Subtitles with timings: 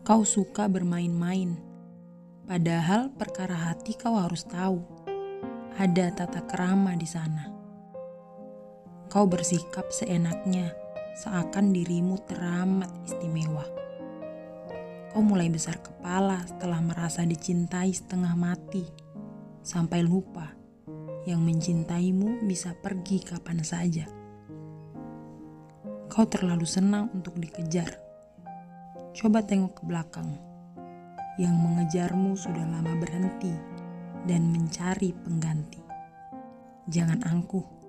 [0.00, 1.60] Kau suka bermain-main,
[2.48, 4.80] padahal perkara hati kau harus tahu.
[5.76, 7.52] Ada tata kerama di sana.
[9.12, 10.72] Kau bersikap seenaknya,
[11.20, 13.68] seakan dirimu teramat istimewa.
[15.12, 18.88] Kau mulai besar kepala setelah merasa dicintai setengah mati,
[19.60, 20.48] sampai lupa
[21.28, 24.08] yang mencintaimu bisa pergi kapan saja.
[26.08, 28.09] Kau terlalu senang untuk dikejar.
[29.10, 30.38] Coba tengok ke belakang.
[31.34, 33.50] Yang mengejarmu sudah lama berhenti
[34.28, 35.82] dan mencari pengganti.
[36.86, 37.79] Jangan angkuh